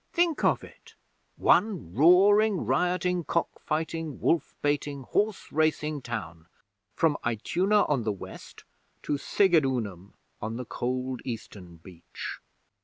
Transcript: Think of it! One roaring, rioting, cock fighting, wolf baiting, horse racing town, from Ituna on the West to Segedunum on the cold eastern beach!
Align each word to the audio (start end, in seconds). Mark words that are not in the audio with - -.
Think 0.11 0.43
of 0.43 0.63
it! 0.63 0.95
One 1.37 1.93
roaring, 1.93 2.65
rioting, 2.65 3.23
cock 3.23 3.59
fighting, 3.59 4.19
wolf 4.19 4.55
baiting, 4.63 5.03
horse 5.03 5.51
racing 5.51 6.01
town, 6.01 6.47
from 6.95 7.17
Ituna 7.23 7.87
on 7.87 8.01
the 8.01 8.11
West 8.11 8.63
to 9.03 9.19
Segedunum 9.19 10.13
on 10.41 10.57
the 10.57 10.65
cold 10.65 11.21
eastern 11.23 11.75
beach! 11.75 12.39